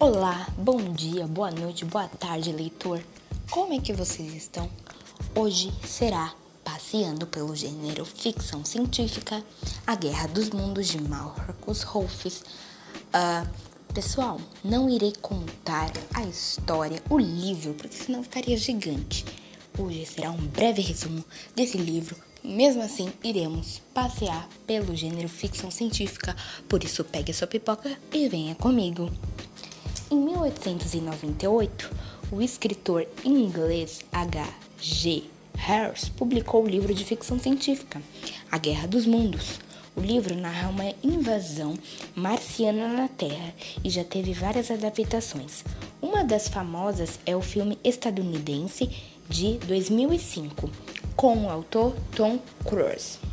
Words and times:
Olá, 0.00 0.46
bom 0.56 0.92
dia, 0.92 1.26
boa 1.26 1.50
noite, 1.50 1.84
boa 1.84 2.06
tarde, 2.06 2.52
leitor. 2.52 3.02
Como 3.50 3.72
é 3.72 3.80
que 3.80 3.92
vocês 3.92 4.32
estão? 4.32 4.70
Hoje 5.34 5.72
será 5.84 6.32
passeando 6.62 7.26
pelo 7.26 7.56
gênero 7.56 8.04
ficção 8.04 8.64
científica, 8.64 9.42
A 9.84 9.96
Guerra 9.96 10.28
dos 10.28 10.50
Mundos 10.50 10.86
de 10.86 11.02
Marcus 11.02 11.82
Rolfes. 11.82 12.44
Uh, 13.08 13.48
pessoal, 13.92 14.40
não 14.62 14.88
irei 14.88 15.12
contar 15.20 15.90
a 16.14 16.22
história, 16.22 17.02
o 17.10 17.18
livro, 17.18 17.74
porque 17.74 17.96
senão 17.96 18.22
ficaria 18.22 18.56
gigante. 18.56 19.24
Hoje 19.76 20.06
será 20.06 20.30
um 20.30 20.46
breve 20.46 20.80
resumo 20.80 21.24
desse 21.56 21.76
livro. 21.76 22.14
Mesmo 22.44 22.82
assim, 22.82 23.12
iremos 23.24 23.82
passear 23.92 24.48
pelo 24.64 24.94
gênero 24.94 25.28
ficção 25.28 25.72
científica. 25.72 26.36
Por 26.68 26.84
isso, 26.84 27.02
pegue 27.02 27.32
a 27.32 27.34
sua 27.34 27.48
pipoca 27.48 27.98
e 28.12 28.28
venha 28.28 28.54
comigo. 28.54 29.10
Em 30.10 30.16
1898, 30.16 31.90
o 32.32 32.40
escritor 32.40 33.06
inglês 33.22 34.00
H. 34.10 34.48
G. 34.80 35.24
Harris 35.54 36.08
publicou 36.08 36.64
o 36.64 36.68
livro 36.68 36.94
de 36.94 37.04
ficção 37.04 37.38
científica 37.38 38.00
A 38.50 38.56
Guerra 38.56 38.88
dos 38.88 39.04
Mundos. 39.04 39.60
O 39.94 40.00
livro 40.00 40.34
narra 40.34 40.70
uma 40.70 40.94
invasão 41.04 41.74
marciana 42.14 42.88
na 42.88 43.08
Terra 43.08 43.52
e 43.84 43.90
já 43.90 44.02
teve 44.02 44.32
várias 44.32 44.70
adaptações. 44.70 45.62
Uma 46.00 46.24
das 46.24 46.48
famosas 46.48 47.20
é 47.26 47.36
o 47.36 47.42
filme 47.42 47.78
estadunidense 47.84 48.88
de 49.28 49.58
2005, 49.58 50.70
com 51.14 51.44
o 51.44 51.50
autor 51.50 51.94
Tom 52.16 52.38
Cruise. 52.64 53.27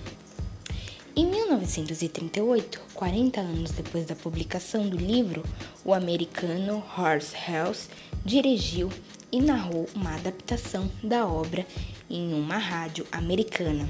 Em 1.17 1.25
1938, 1.27 2.81
40 2.93 3.39
anos 3.39 3.71
depois 3.71 4.05
da 4.05 4.13
publicação 4.17 4.89
do 4.89 4.97
livro, 4.97 5.43
o 5.85 5.93
americano 5.93 6.83
Horace 6.97 7.33
Hells 7.47 7.87
dirigiu 8.25 8.89
e 9.31 9.41
narrou 9.41 9.87
uma 9.95 10.13
adaptação 10.15 10.91
da 11.01 11.25
obra 11.25 11.65
em 12.09 12.33
uma 12.33 12.57
rádio 12.57 13.07
americana. 13.13 13.87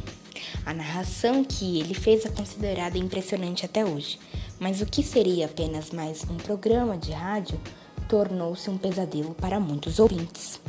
A 0.64 0.72
narração 0.72 1.44
que 1.44 1.80
ele 1.80 1.96
fez 1.96 2.28
é 2.28 2.30
considerada 2.30 2.96
impressionante 2.96 3.66
até 3.66 3.84
hoje, 3.84 4.20
mas 4.60 4.82
o 4.82 4.86
que 4.86 5.02
seria 5.02 5.48
apenas 5.48 5.90
mais 5.90 6.24
um 6.30 6.38
programa 6.38 6.96
de 6.96 7.12
rádio 7.12 7.60
tornou-se 8.08 8.70
um 8.70 8.78
pesadelo 8.78 9.34
para 9.34 9.60
muitos 9.60 9.98
ouvintes. 9.98 10.60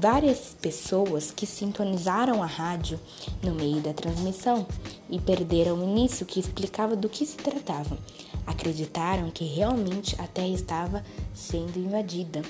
Várias 0.00 0.56
pessoas 0.58 1.30
que 1.30 1.44
sintonizaram 1.44 2.42
a 2.42 2.46
rádio 2.46 2.98
no 3.42 3.54
meio 3.54 3.82
da 3.82 3.92
transmissão 3.92 4.66
e 5.10 5.20
perderam 5.20 5.78
o 5.78 5.82
início 5.82 6.24
que 6.24 6.40
explicava 6.40 6.96
do 6.96 7.06
que 7.06 7.26
se 7.26 7.36
tratava. 7.36 7.98
Acreditaram 8.46 9.30
que 9.30 9.44
realmente 9.44 10.16
a 10.18 10.26
Terra 10.26 10.48
estava 10.48 11.04
sendo 11.34 11.78
invadida. 11.78 12.40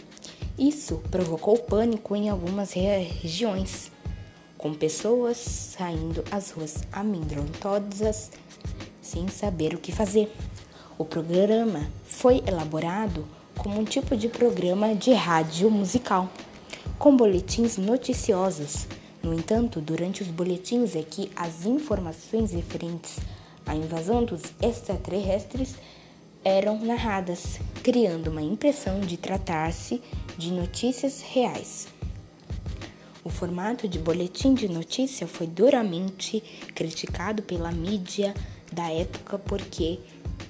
Isso 0.56 1.02
provocou 1.10 1.58
pânico 1.58 2.14
em 2.14 2.28
algumas 2.28 2.72
regiões, 2.72 3.90
com 4.56 4.72
pessoas 4.72 5.38
saindo 5.38 6.22
às 6.30 6.52
ruas 6.52 6.84
amedrontosas 6.92 8.30
sem 9.02 9.26
saber 9.26 9.74
o 9.74 9.78
que 9.78 9.90
fazer. 9.90 10.32
O 10.96 11.04
programa 11.04 11.90
foi 12.04 12.44
elaborado 12.46 13.26
como 13.58 13.80
um 13.80 13.84
tipo 13.84 14.16
de 14.16 14.28
programa 14.28 14.94
de 14.94 15.12
rádio 15.12 15.68
musical 15.68 16.30
com 16.98 17.16
boletins 17.16 17.76
noticiosos. 17.76 18.86
No 19.22 19.34
entanto, 19.34 19.80
durante 19.80 20.22
os 20.22 20.28
boletins 20.28 20.96
é 20.96 21.02
que 21.02 21.30
as 21.36 21.66
informações 21.66 22.52
referentes 22.52 23.18
à 23.66 23.74
invasão 23.74 24.24
dos 24.24 24.42
extraterrestres 24.60 25.74
eram 26.42 26.78
narradas, 26.78 27.60
criando 27.82 28.30
uma 28.30 28.42
impressão 28.42 29.00
de 29.00 29.16
tratar-se 29.16 30.00
de 30.38 30.50
notícias 30.50 31.20
reais. 31.20 31.88
O 33.22 33.28
formato 33.28 33.86
de 33.86 33.98
boletim 33.98 34.54
de 34.54 34.66
notícia 34.66 35.26
foi 35.26 35.46
duramente 35.46 36.42
criticado 36.74 37.42
pela 37.42 37.70
mídia 37.70 38.34
da 38.72 38.90
época 38.90 39.38
porque 39.38 39.98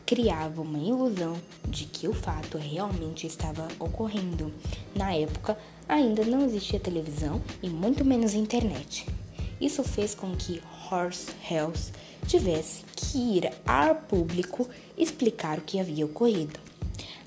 criava 0.06 0.62
uma 0.62 0.78
ilusão 0.78 1.36
de 1.66 1.84
que 1.84 2.06
o 2.06 2.14
fato 2.14 2.58
realmente 2.58 3.26
estava 3.26 3.66
ocorrendo. 3.78 4.52
Na 4.94 5.12
época, 5.12 5.58
ainda 5.90 6.24
não 6.24 6.44
existia 6.44 6.78
televisão 6.78 7.42
e 7.60 7.68
muito 7.68 8.04
menos 8.04 8.32
internet. 8.32 9.06
Isso 9.60 9.82
fez 9.82 10.14
com 10.14 10.34
que 10.36 10.62
Horst 10.90 11.30
Helles 11.50 11.92
tivesse 12.26 12.84
que 12.94 13.18
ir 13.18 13.52
ao 13.66 13.96
público 13.96 14.68
explicar 14.96 15.58
o 15.58 15.62
que 15.62 15.80
havia 15.80 16.06
ocorrido. 16.06 16.60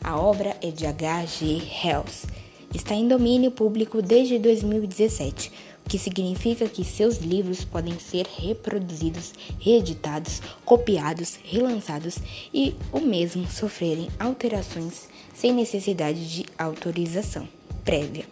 A 0.02 0.18
obra 0.18 0.56
é 0.62 0.72
de 0.72 0.85
H.G. 0.85 1.62
Helles. 1.84 2.25
Está 2.73 2.96
em 2.96 3.07
domínio 3.07 3.52
público 3.52 4.02
desde 4.02 4.40
2017 4.40 5.52
o 5.85 5.90
que 5.90 6.00
significa 6.00 6.68
que 6.69 6.85
seus 6.85 7.18
livros 7.18 7.66
podem 7.66 8.00
ser 8.00 8.25
reproduzidos, 8.25 9.34
reeditados, 9.59 10.41
copiados, 10.63 11.38
relançados 11.44 12.18
e 12.53 12.73
o 12.90 13.02
mesmo 13.02 13.46
sofrerem 13.47 14.07
alterações 14.18 15.09
sem 15.35 15.52
necessidade 15.52 16.25
de 16.34 16.46
autorização 16.57 17.47
prévia. 17.84 18.25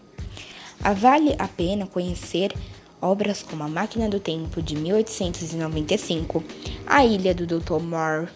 Vale 0.89 1.35
a 1.37 1.47
pena 1.47 1.85
conhecer 1.85 2.51
obras 2.99 3.43
como 3.43 3.63
A 3.63 3.67
Máquina 3.67 4.09
do 4.09 4.19
Tempo 4.19 4.59
de 4.61 4.75
1895, 4.75 6.43
A 6.87 7.05
Ilha 7.05 7.35
do 7.35 7.45
Dr. 7.45 7.79
Moore 7.79 8.27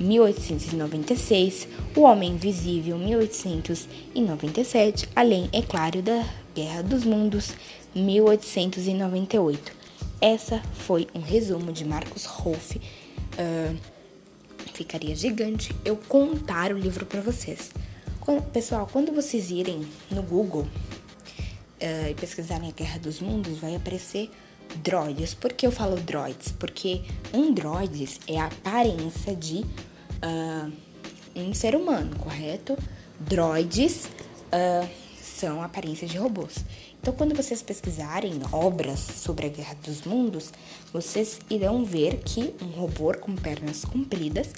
1896, 0.00 1.68
O 1.94 2.00
Homem 2.02 2.32
Invisível 2.32 2.98
1897, 2.98 5.08
além, 5.14 5.48
é 5.52 5.62
claro, 5.62 6.02
da 6.02 6.24
Guerra 6.54 6.82
dos 6.82 7.04
Mundos 7.04 7.52
1898. 7.94 9.72
Essa 10.20 10.60
foi 10.74 11.06
um 11.14 11.20
resumo 11.20 11.72
de 11.72 11.84
Marcos 11.84 12.24
Rolf. 12.24 12.76
Uh, 12.76 13.76
ficaria 14.74 15.14
gigante 15.14 15.72
eu 15.84 15.96
contar 15.96 16.72
o 16.72 16.78
livro 16.78 17.06
para 17.06 17.20
vocês. 17.20 17.70
Pessoal, 18.52 18.88
quando 18.92 19.12
vocês 19.12 19.50
irem 19.50 19.86
no 20.10 20.22
Google 20.22 20.66
uh, 21.80 22.10
e 22.10 22.14
pesquisarem 22.14 22.68
a 22.68 22.72
Guerra 22.72 22.98
dos 22.98 23.20
Mundos, 23.20 23.58
vai 23.58 23.74
aparecer 23.74 24.30
droids. 24.76 25.34
Por 25.34 25.52
que 25.52 25.66
eu 25.66 25.72
falo 25.72 25.96
droids? 25.96 26.52
Porque 26.52 27.02
androides 27.32 28.20
é 28.26 28.38
a 28.38 28.46
aparência 28.46 29.34
de 29.34 29.64
uh, 30.22 30.72
um 31.36 31.54
ser 31.54 31.74
humano, 31.74 32.16
correto? 32.16 32.76
Droids 33.20 34.06
uh, 34.06 34.88
são 35.22 35.62
aparências 35.62 36.10
de 36.10 36.18
robôs. 36.18 36.64
Então, 37.00 37.14
quando 37.14 37.34
vocês 37.34 37.62
pesquisarem 37.62 38.40
obras 38.52 38.98
sobre 38.98 39.46
a 39.46 39.48
Guerra 39.48 39.76
dos 39.84 40.02
Mundos, 40.02 40.52
vocês 40.92 41.38
irão 41.48 41.84
ver 41.84 42.18
que 42.24 42.54
um 42.60 42.66
robô 42.66 43.14
com 43.14 43.34
pernas 43.36 43.84
compridas 43.84 44.50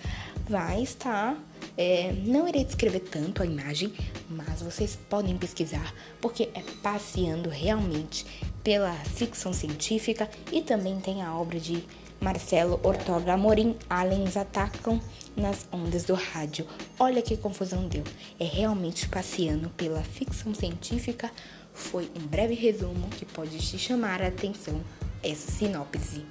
vai 0.49 0.83
estar. 0.83 1.37
É, 1.83 2.13
não 2.27 2.47
irei 2.47 2.63
descrever 2.63 3.01
tanto 3.01 3.43
a 3.43 3.47
imagem, 3.47 3.91
mas 4.29 4.61
vocês 4.61 4.99
podem 5.09 5.39
pesquisar 5.39 5.95
porque 6.21 6.51
é 6.53 6.63
passeando 6.83 7.49
realmente 7.49 8.27
pela 8.63 8.93
ficção 8.93 9.51
científica 9.55 10.29
e 10.53 10.61
também 10.61 11.01
tem 11.01 11.23
a 11.23 11.35
obra 11.35 11.59
de 11.59 11.83
Marcelo 12.21 12.79
Ortoga 12.83 13.33
Amorim, 13.33 13.75
aliens 13.89 14.37
atacam 14.37 15.01
nas 15.35 15.67
ondas 15.73 16.05
do 16.05 16.13
rádio. 16.13 16.67
Olha 16.99 17.23
que 17.23 17.35
confusão 17.35 17.89
deu. 17.89 18.05
É 18.39 18.45
realmente 18.45 19.09
passeando 19.09 19.71
pela 19.71 20.03
ficção 20.03 20.53
científica. 20.53 21.31
Foi 21.73 22.11
um 22.15 22.27
breve 22.27 22.53
resumo 22.53 23.09
que 23.09 23.25
pode 23.25 23.57
te 23.57 23.79
chamar 23.79 24.21
a 24.21 24.27
atenção 24.27 24.83
essa 25.23 25.51
sinopse. 25.51 26.27